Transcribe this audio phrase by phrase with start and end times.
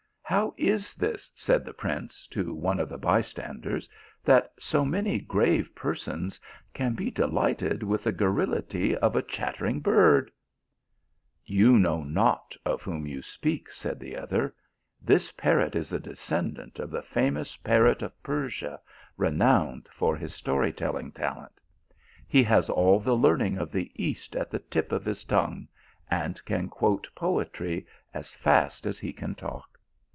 [0.41, 3.89] "How is this," said the prince to one of the by standers,"
[4.23, 6.39] that so many grave persons
[6.73, 10.31] can be de lighted with the garrulity of a chattering bird?"
[11.59, 14.55] "You know not of whom you speak," said the other;"
[15.01, 18.79] this parrot is a descendant of the famous parrot of Persia,
[19.17, 21.59] renowned for his story telling tal ent.
[22.25, 25.67] He has all the learning of the East at the tip of his tongue,
[26.09, 29.67] and can quote poetry as fast as he can talk.